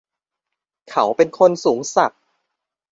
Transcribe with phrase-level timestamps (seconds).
[0.89, 2.21] เขาเป็นคนสูงศักดิ์